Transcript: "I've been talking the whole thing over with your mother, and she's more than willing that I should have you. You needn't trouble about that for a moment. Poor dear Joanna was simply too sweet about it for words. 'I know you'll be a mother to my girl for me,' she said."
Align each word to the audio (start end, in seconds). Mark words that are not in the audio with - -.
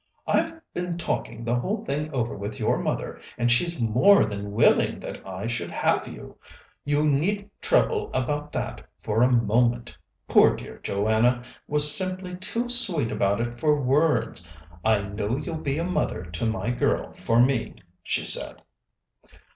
"I've 0.25 0.59
been 0.73 0.97
talking 0.97 1.43
the 1.45 1.53
whole 1.59 1.85
thing 1.85 2.11
over 2.11 2.35
with 2.35 2.57
your 2.59 2.79
mother, 2.79 3.21
and 3.37 3.51
she's 3.51 3.79
more 3.79 4.25
than 4.25 4.51
willing 4.51 4.99
that 5.01 5.23
I 5.27 5.45
should 5.45 5.69
have 5.69 6.07
you. 6.07 6.37
You 6.83 7.03
needn't 7.07 7.51
trouble 7.61 8.09
about 8.11 8.51
that 8.53 8.83
for 9.03 9.21
a 9.21 9.31
moment. 9.31 9.95
Poor 10.27 10.55
dear 10.55 10.79
Joanna 10.79 11.43
was 11.67 11.95
simply 11.95 12.35
too 12.35 12.67
sweet 12.67 13.11
about 13.11 13.41
it 13.41 13.59
for 13.59 13.79
words. 13.79 14.49
'I 14.83 15.01
know 15.09 15.37
you'll 15.37 15.55
be 15.57 15.77
a 15.77 15.83
mother 15.83 16.23
to 16.23 16.47
my 16.47 16.71
girl 16.71 17.13
for 17.13 17.39
me,' 17.39 17.75
she 18.01 18.25
said." 18.25 18.63